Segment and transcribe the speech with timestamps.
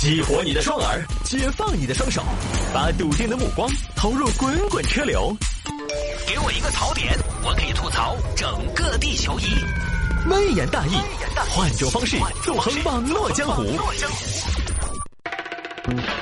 [0.00, 2.22] 激活你的双耳，解放你的双手，
[2.72, 5.36] 把笃定的目光投入滚滚车流。
[6.26, 9.44] 给我一个槽点，我可以吐槽整个地球仪。
[10.30, 10.92] 微言大义，
[11.50, 13.62] 换种方式纵横网络江湖。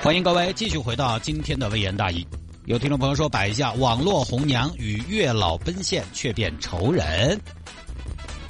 [0.02, 2.26] 欢迎各位继续回到今天的微言大义。
[2.64, 7.40] 有听众朋友说，摆一下网络红娘与月老奔现却变仇人。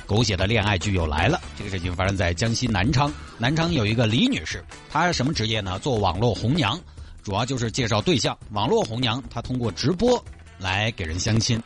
[0.08, 1.38] 狗血的恋爱剧又来了。
[1.54, 3.12] 这个事情发生在江西南昌。
[3.36, 5.78] 南昌有一个李女士，她什么职业呢？
[5.80, 6.80] 做网络红娘，
[7.22, 8.36] 主要就是介绍对象。
[8.52, 10.24] 网络红娘，她通过直播
[10.58, 11.62] 来给人相亲。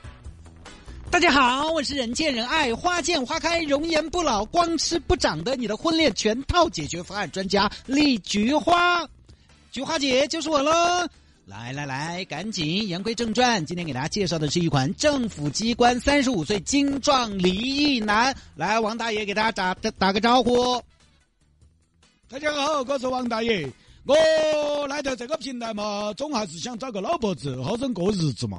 [1.09, 9.07] 大家好，我是人见人爱、花见花开、容颜不老、光吃不长的你的婚恋全套解决方案专家李菊花。
[9.71, 11.07] 菊花姐就是我喽。
[11.53, 13.65] 来来来，赶紧言归正传。
[13.67, 18.35] 今天给大家介绍的是一款政府机关三十五岁精壮离异男。
[18.57, 20.83] 来，王大爷给大家打打打个招呼。
[22.27, 23.71] 大家好，我是王大爷。
[24.07, 28.59] 我来到这个平台嘛，总还是想找个老婆子，好生过日子嘛。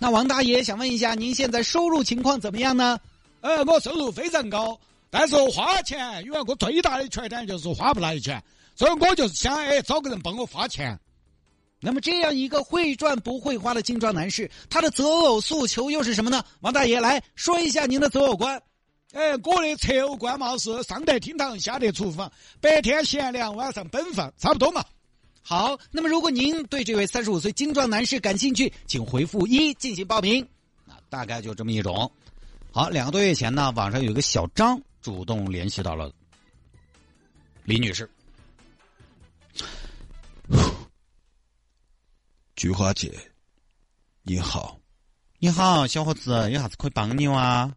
[0.00, 2.98] 那王大爷想问一下，您现在收入情况怎么样呢？
[3.40, 4.76] 呃，我收入非常高，
[5.10, 8.42] 但是花钱，因为我最大的缺点就是花不来钱，
[8.74, 10.98] 所以我就是想哎找个人帮我花钱。
[11.86, 16.44] 那么这样一个会赚不会花的精壮男士，他的择偶诉求又是什么呢？
[16.58, 18.60] 王大爷来说一下您的择偶观。
[19.12, 22.28] 哎，我的择偶观嘛是上得厅堂，下得厨房，
[22.60, 24.84] 白天贤良，晚上奔放，差不多嘛。
[25.42, 30.44] 好，那么如果您对这位三十五岁精壮男士感兴趣，请回复一进行报名。
[30.86, 32.10] 那大概就这么一种。
[32.72, 36.10] 好，两个多月前呢，网上有一个小张主动联系到了
[37.62, 38.10] 李女士。
[42.56, 43.12] 菊花姐，
[44.22, 44.80] 你好，
[45.38, 47.70] 你好，小伙子，有啥子可以帮你哇？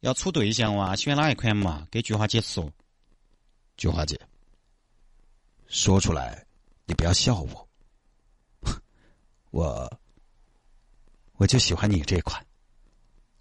[0.00, 0.96] 要处对象哇？
[0.96, 1.86] 喜欢哪一款嘛？
[1.90, 2.72] 给菊花姐说。
[3.76, 4.18] 菊花姐，
[5.66, 6.46] 说出来，
[6.86, 7.68] 你不要笑我，
[9.50, 10.00] 我，
[11.34, 12.42] 我就喜欢你这款。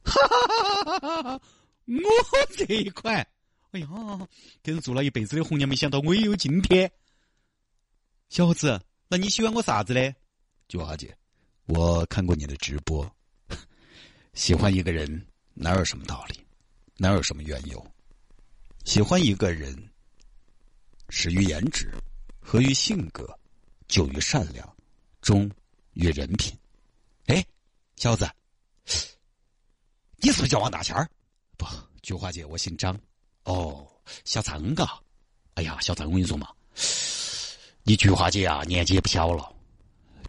[0.03, 1.41] 哈哈哈哈哈！
[1.85, 3.25] 我这一款，
[3.71, 3.87] 哎呀，
[4.61, 6.91] 跟人做了一辈子的红娘，没想到我也有今天。
[8.27, 10.13] 小伙子，那你喜欢我啥子嘞？
[10.71, 11.13] 菊花姐，
[11.65, 13.05] 我看过你的直播，
[14.33, 16.39] 喜欢一个人哪有什么道理，
[16.95, 17.85] 哪有什么缘由？
[18.85, 19.75] 喜欢一个人，
[21.09, 21.91] 始于颜值，
[22.39, 23.37] 合于性格，
[23.89, 24.77] 久于善良，
[25.19, 25.51] 忠
[25.91, 26.57] 于人品。
[27.25, 27.45] 哎，
[27.97, 28.25] 小子，
[30.19, 31.05] 你是不是叫王大仙儿？
[31.57, 31.65] 不，
[32.01, 32.97] 菊花姐，我姓张。
[33.43, 33.85] 哦，
[34.23, 34.97] 小张嘎。
[35.55, 36.47] 哎呀，小张，我跟你说嘛，
[37.83, 39.53] 你菊花姐啊，年纪也不小了。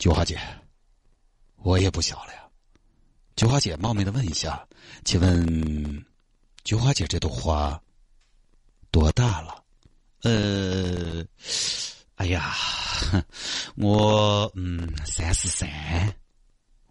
[0.02, 0.36] 菊花姐，
[1.58, 2.42] 我也不小了呀。
[3.36, 4.66] 菊花姐，冒昧的问一下，
[5.04, 6.04] 请问，
[6.64, 7.80] 菊花姐这朵花
[8.90, 9.62] 多大了？
[10.22, 11.24] 呃，
[12.16, 12.52] 哎呀，
[13.78, 16.12] 我嗯三十三，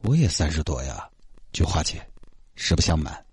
[0.03, 1.09] 我也三十多呀。
[1.51, 2.01] 菊花姐，
[2.55, 3.25] 实不相瞒，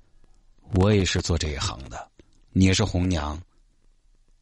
[0.74, 2.10] 我也是做这一行的。
[2.50, 3.40] 你是红娘，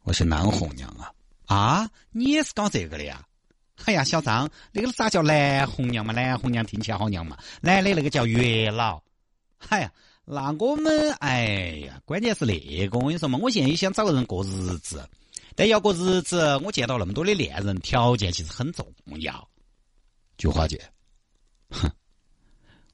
[0.04, 1.12] 我是男红娘啊。
[1.44, 3.22] 啊，你也是搞这个的呀？
[3.84, 6.12] 哎呀，小张，那个啥叫男红娘嘛？
[6.12, 7.36] 男红娘听起来好娘嘛。
[7.60, 9.00] 男的那个叫月老。
[9.68, 9.92] 哎呀，
[10.24, 15.08] 那我们哎呀，关键是那个，我跟你说嘛，我现在也想找个人过日子，
[15.54, 18.86] 但要过日子，我见到那么多的恋人，条件其实很重
[19.20, 19.48] 要。
[20.36, 20.80] 菊花姐，
[21.70, 21.88] 哼，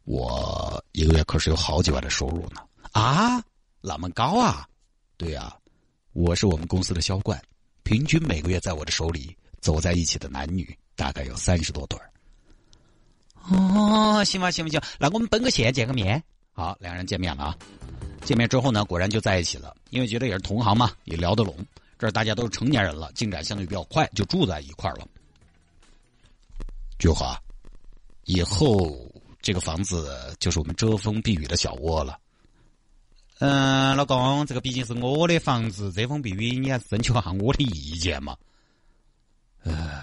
[0.04, 2.60] 我一个月可是有好几万的收入呢。
[2.93, 3.43] 啊，
[3.81, 4.69] 那么高啊？
[5.16, 5.56] 对呀，
[6.12, 7.41] 我是我们公司的销冠，
[7.82, 9.37] 平均每个月在我的手里。
[9.62, 12.10] 走在一起的男女大概有三十多对儿。
[13.50, 14.78] 哦，行吧，行不行？
[14.98, 16.22] 那我们奔个现见个面。
[16.52, 17.56] 好，两人见面了啊。
[18.24, 21.56] 见面之后呢，果然就在一起了，因为觉得也是同行嘛，也聊得拢。
[21.98, 25.06] 这儿大家都是成年人了，进展相对比较快，就住在一块儿了。
[26.98, 27.36] 菊花，
[28.24, 32.18] 以后这个房子就是我们遮风避雨的小窝了。
[33.40, 38.36] 嗯，老公，这个毕竟是我的房子，遮风避雨，你还是征求下我的意见嘛。
[39.64, 40.03] 呃，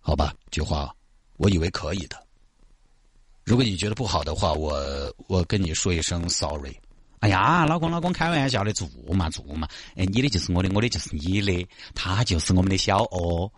[0.00, 0.94] 好吧，菊花，
[1.36, 2.22] 我以为可以的。
[3.44, 4.76] 如果你觉得不好的话，我
[5.28, 6.76] 我跟你说一声 sorry。
[7.20, 9.66] 哎呀，老公，老公，开玩笑的，住嘛住嘛。
[9.94, 13.50] 哎，你的就是我的，我的就是你的，他就是我们的小哦，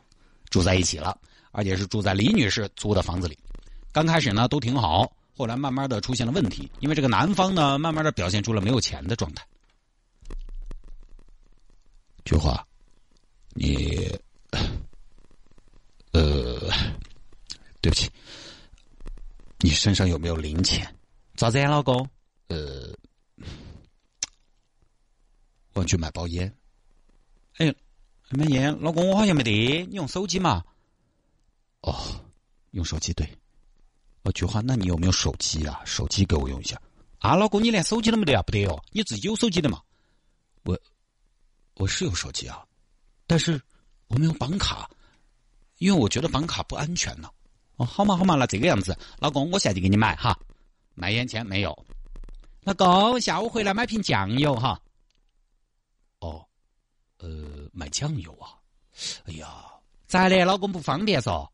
[0.51, 1.19] 住在一起了，
[1.51, 3.37] 而且是住在李女士租的房子里。
[3.91, 9.45] 刚开始呢都挺好，后来慢慢的出现了问题，因为这个男方呢慢慢的表现出了没有钱的状态。
[12.25, 12.65] 菊花，
[13.55, 14.09] 你。
[16.13, 16.59] 呃，
[17.81, 18.11] 对不起，
[19.61, 20.95] 你身上有没有零钱？
[21.37, 22.09] 咋子呀，老公？
[22.49, 22.93] 呃，
[25.75, 26.53] 我去买包烟。
[27.59, 27.75] 哎，
[28.31, 30.65] 买烟，老公我好像没得，你用手机嘛？
[31.83, 31.95] 哦，
[32.73, 33.29] 用手机对。
[34.23, 35.81] 哦，菊花，那你有没有手机啊？
[35.85, 36.81] 手机给我用一下。
[37.19, 38.43] 啊，老公，你连手机都没得啊？
[38.43, 39.81] 不得哦，你自己有手机的嘛？
[40.65, 40.79] 我
[41.75, 42.65] 我是有手机啊，
[43.27, 43.61] 但是
[44.09, 44.91] 我没有绑卡，
[45.79, 47.29] 因为我觉得绑卡不安全呢。
[47.77, 50.37] 哦，好嘛好嘛，那这个样子，老公，我现在就给你买哈。
[50.95, 51.87] 买烟钱没有？
[52.65, 54.81] 老公，下午回来买瓶酱油哈。
[56.19, 56.45] 哦，
[57.19, 58.59] 呃，买酱油啊？
[59.27, 59.65] 哎呀，
[60.09, 60.45] 咋的？
[60.45, 61.49] 老公不方便嗦？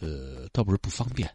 [0.00, 1.32] 呃，倒不是不方便，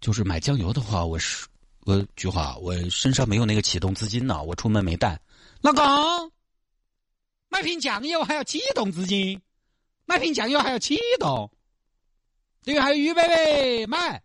[0.00, 1.44] 就是买酱油的话，我是
[1.80, 5.20] 我菊花，我身上没有那个启动资金呢，我出门没带。
[5.62, 5.84] 老公，
[7.48, 9.42] 买瓶酱油还要启动资金？
[10.08, 11.50] 买瓶酱油还要启动？
[12.62, 14.22] 这个还有预备备买？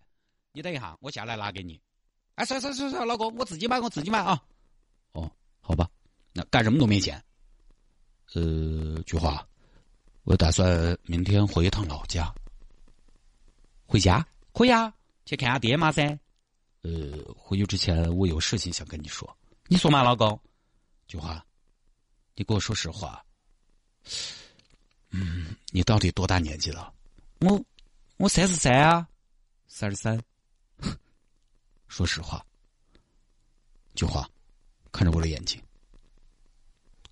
[0.53, 1.80] 你等一下，我下来拿给你。
[2.35, 4.41] 哎，算算算算，老公，我自己买，我自己买啊。
[5.12, 5.89] 哦，好吧，
[6.31, 7.21] 那干什么都没钱。
[8.33, 9.45] 呃，菊花，
[10.24, 12.33] 我打算明天回一趟老家。
[13.86, 14.94] 回家可以啊，
[15.25, 16.18] 去看下爹妈噻。
[16.81, 16.91] 呃，
[17.36, 19.29] 回去之前我有事情想跟你说。
[19.68, 20.39] 你说嘛，老公。
[21.07, 21.45] 菊花，
[22.36, 23.24] 你给我说实话。
[25.15, 26.92] 嗯，你到底多大年纪了？
[27.39, 27.63] 我，
[28.18, 29.07] 我三十三啊，
[29.68, 30.19] 三十三。
[31.88, 32.44] 说实话，
[33.94, 34.27] 菊花，
[34.92, 35.62] 看着我的眼睛，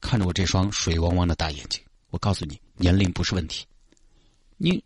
[0.01, 3.67] 看着我这双水汪汪的大眼睛，我告诉你，年龄不是问题。
[4.57, 4.83] 你，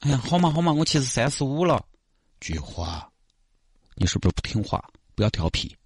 [0.00, 1.86] 哎呀，好嘛好嘛，我其实三十五了。
[2.40, 3.06] 菊花，
[3.94, 4.82] 你是不是不听话？
[5.14, 5.76] 不要调皮，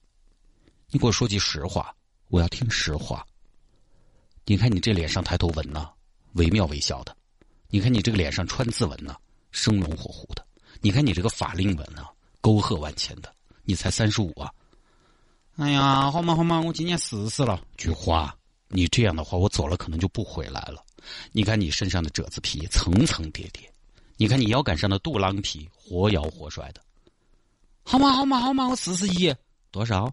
[0.90, 1.92] 你给我说句实话，
[2.28, 3.26] 我要听实话。
[4.44, 5.88] 你看你这脸上抬头纹呢，
[6.32, 7.12] 惟妙惟肖的；
[7.68, 9.16] 你看你这个脸上川字纹呢，
[9.50, 10.42] 生龙活虎的；
[10.80, 12.06] 你看你这个法令纹呢。
[12.44, 14.52] 沟壑万千的，你才三十五啊！
[15.54, 17.62] 哎呀，好嘛好嘛，我今年四十了。
[17.76, 18.36] 菊花，
[18.66, 20.84] 你这样的话，我走了可能就不回来了。
[21.30, 23.72] 你看你身上的褶子皮层层叠叠，
[24.16, 26.80] 你看你腰杆上的肚囊皮活摇活甩的。
[27.84, 29.32] 好嘛好嘛好嘛，我四十一，
[29.70, 30.12] 多少？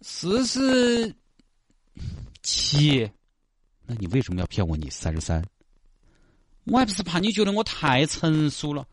[0.00, 1.14] 四十
[2.42, 3.10] 七。
[3.86, 4.76] 那你为什么要骗我？
[4.76, 5.44] 你三十三？
[6.64, 8.86] 我还不是怕你觉得我太成熟了。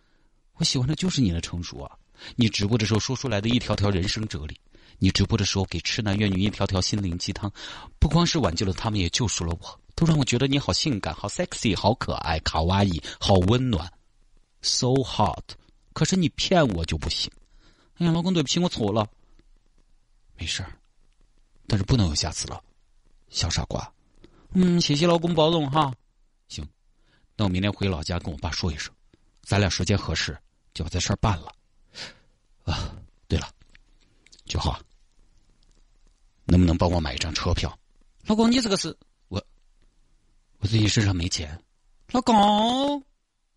[0.53, 1.97] 我喜欢的就是你的成熟啊！
[2.35, 4.59] 你直播的时候说出来的一条条人生哲理，
[4.97, 7.51] 你直播的时候给痴男怨女一条条心灵鸡汤，
[7.99, 13.87] 不光是挽救了他们，也救赎了我，都让我觉得你好性感、好 sexy、好可爱、卡哇伊、好温暖
[14.63, 15.43] ，so hot。
[15.93, 17.31] 可是你骗我就不行。
[17.97, 19.07] 哎呀，老公，对不起，我错了。
[20.39, 20.71] 没事儿，
[21.67, 22.59] 但是不能有下次了，
[23.29, 23.91] 小傻瓜。
[24.51, 25.93] 嗯，谢谢老公包容哈。
[26.47, 26.67] 行，
[27.35, 28.93] 那我明天回老家跟我爸说一声，
[29.41, 30.37] 咱俩时间合适
[30.73, 31.53] 就把这事儿办了。
[32.63, 32.95] 啊，
[33.27, 33.49] 对了，
[34.45, 34.79] 九号，
[36.45, 37.77] 能不能帮我买一张车票？
[38.25, 38.97] 老公，你这个是
[39.27, 39.41] 我，
[40.59, 41.61] 我最近身上没钱。
[42.11, 43.03] 老公，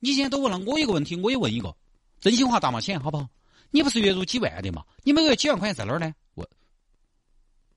[0.00, 1.74] 你现在都问了我一个问题，我也问一个，
[2.20, 3.28] 真心话大冒险，好不好？
[3.70, 4.84] 你不是月入几万的吗？
[5.04, 6.12] 你每个月几万块钱在哪儿呢？
[6.34, 6.48] 我，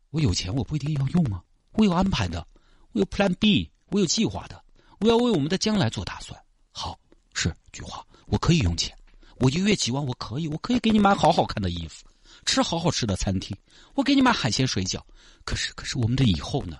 [0.09, 1.43] 我有钱，我不一定要用吗？
[1.73, 2.45] 我有安排的，
[2.91, 4.63] 我有 Plan B，我有计划的，
[4.99, 6.39] 我要为我们的将来做打算。
[6.71, 6.99] 好，
[7.33, 8.95] 是菊花，我可以用钱。
[9.37, 12.05] 我一个月几万，我可以，我可以给你买好好看的衣服，
[12.45, 13.57] 吃好好吃的餐厅，
[13.95, 15.01] 我给你买海鲜水饺。
[15.43, 16.77] 可是，可是我们的以后呢？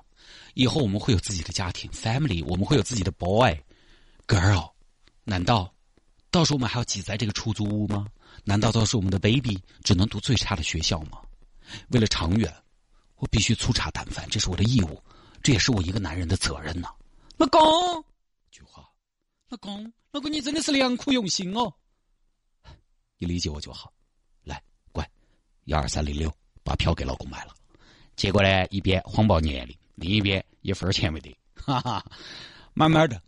[0.53, 4.69] 以后我们会有自己的家庭，family，我们会有自己的 boy，girl。
[5.23, 5.73] 难道
[6.29, 8.05] 到时候我们还要挤在这个出租屋吗？
[8.43, 11.17] 难道到时候我们的 baby 只能读最差的学校吗？
[11.89, 12.53] 为了长远，
[13.23, 15.01] 我必须粗茶淡饭，这是我的义务，
[15.41, 16.89] 这也是我一个男人的责任呐。
[17.37, 18.03] 老公，
[18.51, 18.85] 菊花，
[19.47, 21.73] 老公，老公，你真的是良苦用心哦。
[23.17, 23.93] 你理解我就好，
[24.43, 24.61] 来，
[24.91, 25.09] 乖，
[25.67, 26.29] 幺二三零六，
[26.65, 27.55] 把票给老公买了。
[28.17, 32.05] 结果呢，一边谎报年龄，另一边一分钱没得，哈哈，
[32.73, 33.21] 慢慢的，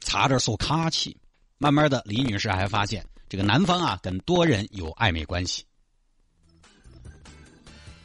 [0.00, 1.16] 差点说卡起。
[1.58, 5.64] 慢慢的，李女士还发现这个男方啊跟多人有暧昧关系。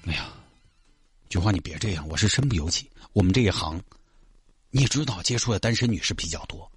[0.05, 0.27] 哎呀，
[1.29, 2.89] 菊花，你别这样，我是身不由己。
[3.13, 3.81] 我们这一行，
[4.69, 6.69] 你也知道，接触的单身女士比较多，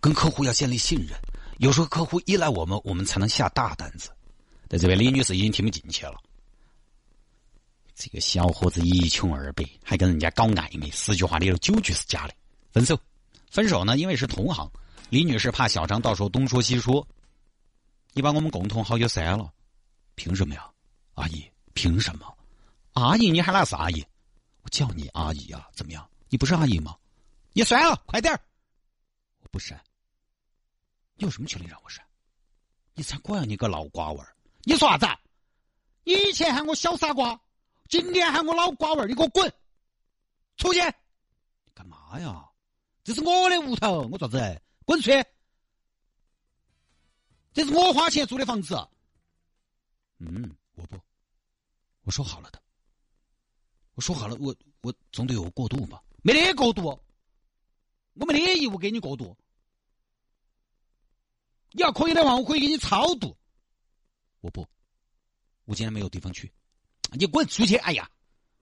[0.00, 1.16] 跟客户要建立信任。
[1.58, 4.10] 有时候客户依赖我们，我们才能下大单子。
[4.68, 6.16] 在这边，李女士已经听不进去了。
[7.94, 12.34] 这个小伙子一穷二白，还跟人家搞暧昧，十句话里有九句是假的。
[12.72, 12.98] 分手，
[13.50, 13.96] 分手呢？
[13.96, 14.70] 因为是同行，
[15.10, 17.06] 李女士怕小张到时候东说西说，
[18.14, 19.52] 你把我们共同好友删了，
[20.16, 20.68] 凭什么呀？
[21.14, 22.37] 阿姨，凭什么？
[22.98, 24.04] 阿姨，你喊哪是阿姨？
[24.62, 26.08] 我叫你阿姨啊，怎么样？
[26.28, 26.98] 你不是阿姨吗？
[27.52, 28.32] 你删了，快点
[29.38, 29.82] 我不删。
[31.14, 32.04] 你有什么权利让我删？
[32.94, 34.36] 你才管你个老瓜娃儿！
[34.62, 35.06] 你说啥子？
[36.04, 37.40] 你以前喊我小傻瓜，
[37.88, 39.52] 今天喊我老瓜娃儿，你给我滚！
[40.56, 40.80] 出去！
[41.74, 42.44] 干嘛呀？
[43.04, 44.62] 这是我的屋头，我咋子？
[44.84, 45.24] 滚出去！
[47.52, 48.74] 这是我花钱租的房子。
[50.18, 50.98] 嗯，我不，
[52.02, 52.62] 我说好了的。
[53.98, 56.00] 我说好了，我我总得有个过渡吧？
[56.22, 56.84] 没得过渡，
[58.14, 59.36] 我没得义务给你过渡。
[61.72, 63.36] 你要可以的话，我可以给你超度。
[64.40, 64.64] 我不，
[65.64, 66.52] 我今天没有地方去，
[67.10, 67.74] 你滚出去！
[67.74, 68.08] 哎呀，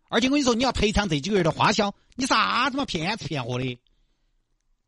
[0.08, 3.78] 而且我跟你说，你要赔偿这几个月的花销，你啥子嘛骗吃骗喝的？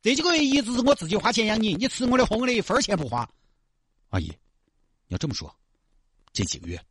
[0.00, 3.30] 这几个月一直是我自己花钱养你，你吃我的喝我的，一分钱不花。
[4.08, 5.54] 阿姨，你要这么说，
[6.32, 6.82] 这几个月，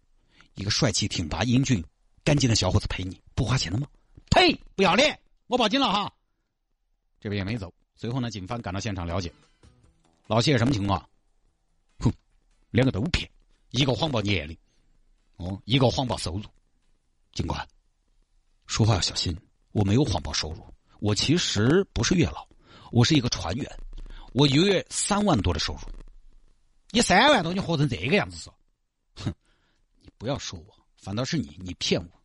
[0.54, 1.84] 一个帅气、挺拔、英俊、
[2.28, 3.88] 干净的小伙子陪你，不花钱的吗？
[4.30, 4.54] 呸！
[4.76, 5.18] 不要脸！
[5.48, 6.14] 我报警了哈。
[7.22, 7.74] 这边也没走。
[7.96, 9.32] 随后呢，警方赶到现场了解，
[10.28, 11.10] 老谢什么情况？
[12.00, 12.12] 哼，
[12.70, 13.32] 两个都骗，
[13.70, 14.58] 一个谎报年龄，
[15.38, 16.44] 哦，一个谎报收入。
[17.32, 17.66] 警官，
[18.66, 19.34] 说话要小心，
[19.72, 20.62] 我没有谎报收入，
[21.00, 22.46] 我其实不是月老，
[22.92, 23.66] 我是一个船员，
[24.34, 25.80] 我一个月三万多的收入。
[26.92, 28.54] 你三万多，你活成这个样子说，
[29.16, 29.34] 哼！
[30.02, 32.17] 你不要说我，反倒是你，你骗我，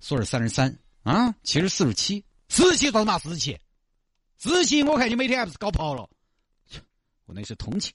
[0.00, 3.58] 说是三十三啊，其实四十七，四十七到哪四十七？
[4.38, 6.08] 四十七，我看你每天还不是搞跑了？
[7.26, 7.92] 我那是同情。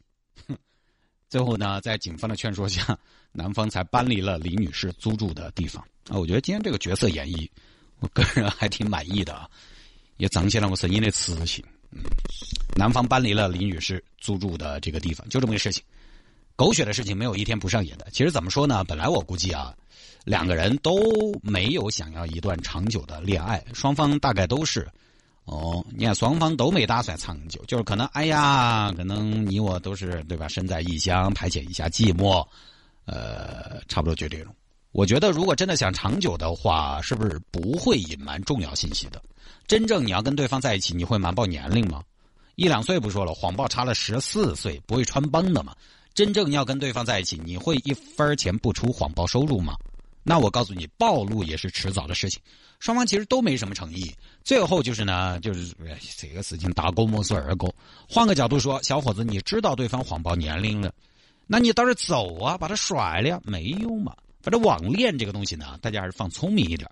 [0.48, 0.58] 哼！
[1.28, 2.98] 最后呢，在警方的劝说下，
[3.32, 6.18] 男方才搬离了李女士租住的地方啊。
[6.18, 7.50] 我觉得今天这个角色演绎，
[8.00, 9.50] 我个人还挺满意的啊，
[10.18, 11.66] 也彰显了我声音的磁性。
[11.92, 12.02] 嗯，
[12.76, 15.84] 男方搬离了李女士租住的这个地方，就这么个事情。
[16.56, 18.08] 狗血的事情没有一天不上演的。
[18.12, 18.84] 其实怎么说呢？
[18.86, 19.76] 本来我估计啊，
[20.26, 21.00] 两个人都
[21.42, 24.90] 没有想要一段长久的恋爱，双方大概都是，
[25.46, 30.48] 哦，你看双方都没打算长久，就是可能，哎呀，可能你我都是对吧？
[30.48, 32.46] 身在异乡，排解一下寂寞，
[33.06, 34.54] 呃，差不多就这种。
[34.92, 39.22] 我觉得如果真的想长久的话，是不是不会隐瞒重要信息的？
[39.68, 42.02] 真正你要跟对方在一起，你会瞒报年龄吗？
[42.56, 45.76] 一两岁不说了，谎报差了十四岁，不会穿帮的嘛？
[46.14, 49.76] 真正你要跟对方在一起，你会一分钱不出谎报收入吗？
[50.28, 52.42] 那我告诉你，暴露也是迟早的事情。
[52.80, 54.12] 双方其实都没什么诚意。
[54.44, 55.72] 最后就是呢，就是
[56.18, 57.72] 这个事情大哥莫是二哥。
[58.10, 60.92] 换个角度说，小伙子，你知道对方谎报年龄了，
[61.46, 63.40] 那你倒是走啊，把他甩了呀？
[63.44, 64.16] 没用嘛。
[64.42, 66.90] 反正网恋这个东西呢，大家还是放聪明一点。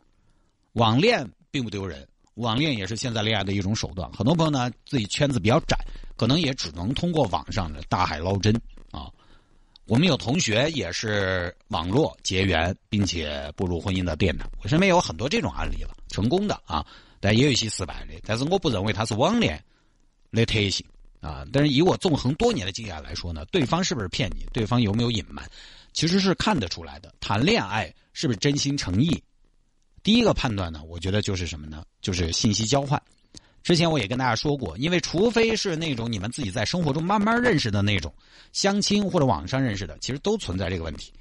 [0.74, 4.08] 网恋并不丢人，网恋也是现在恋爱的一种手段。
[4.12, 5.76] 很多朋友呢，自己圈子比较窄，
[6.16, 8.54] 可能也只能通过网上的大海捞针。
[9.86, 14.50] 我们有同学也是网络结缘，并且步入婚姻的殿堂。
[14.62, 16.86] 我身边有很多这种案例了，成功的啊，
[17.20, 18.14] 但也有一些失败的。
[18.26, 19.62] 但是我不认为它是网恋
[20.32, 20.86] 的特性
[21.20, 21.46] 啊。
[21.52, 25.46] 但是以我纵横多年的经验来说呢，对方是不是骗你，对方有没有隐瞒，
[25.92, 27.14] 其实是看得出来的。
[27.20, 29.22] 谈恋爱是不是真心诚意？
[30.02, 31.84] 第一个判断呢，我觉得就是什么呢？
[32.02, 33.02] 就是信息交换。
[33.64, 38.14] 之前我也跟大家说过，因为除非是那种你们自己在生活中慢慢认识的那种
[38.52, 41.14] 相亲或者网上认识的，其实都存在这个问题。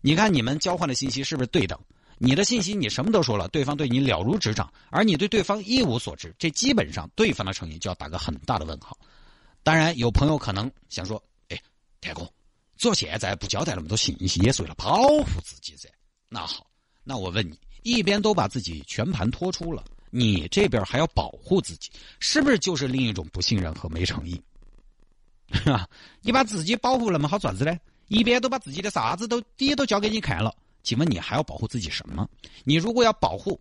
[0.00, 1.78] 你看你们交换的信息是不是对等？
[2.18, 8.98] 你的信息你什么都说了，对方对你了如指掌，而你对对方一无所知，这基本上对方的诚意就要打个很大的问号。
[9.62, 11.58] 当然，有朋友可能想说：“哎，
[12.00, 12.28] 天哥，
[12.76, 15.88] 做现在不交代那么多信息，也是为了保护自己噻。”
[16.28, 16.66] 那好，
[17.02, 19.82] 那我问你，一边都把自己全盘托出了。
[20.16, 21.90] 你这边还要保护自己，
[22.20, 24.40] 是不是就是另一种不信任和没诚意？
[25.52, 25.88] 是 吧？
[26.22, 27.76] 你把自己保护那么好，爪子呢？
[28.06, 30.54] 一边都把自己的啥子都底都交给你看了，
[30.84, 32.28] 请问你还要保护自己什么？
[32.62, 33.60] 你如果要保护，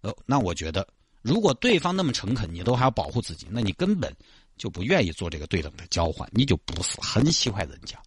[0.00, 0.88] 呃，那我觉得，
[1.20, 4.10] 如果对方那么诚恳，你都还要保护自己，那你根本
[4.56, 7.98] 就不愿意做这个对等的交换，你就不是很喜欢人家。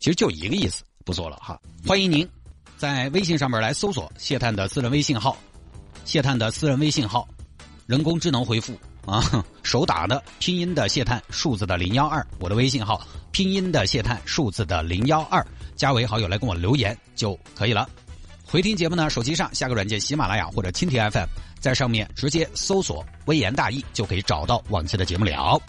[0.00, 1.60] 其实就一个意思，不说了哈。
[1.86, 2.28] 欢迎您
[2.76, 5.38] 在微信上面来搜索谢探的私人微信号。
[6.04, 7.26] 谢探的私人微信号，
[7.86, 13.00] 人工智能回复啊， 手打的拼音的谢探，数字的零幺二，我的微信号
[13.32, 15.44] 拼音的谢探，数字的零幺二，
[15.74, 17.88] 加为好友来跟我留言就可以了。
[18.46, 21.26] 回听节目呢，手机上下个软件喜马拉雅或者蜻蜓 FM，
[21.58, 25.60] 在上面直接搜索“微言大义”就可以找到往期的节目了。